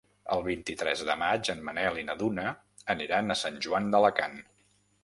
El 0.35 0.39
vint-i-tres 0.45 1.03
de 1.09 1.17
maig 1.23 1.51
en 1.55 1.61
Manel 1.67 2.01
i 2.05 2.07
na 2.09 2.17
Duna 2.23 2.49
aniran 2.97 3.31
a 3.31 3.39
Sant 3.47 3.65
Joan 3.69 3.95
d'Alacant. 3.97 4.43